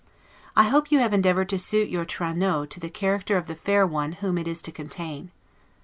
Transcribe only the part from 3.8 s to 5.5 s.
one whom it is to contain.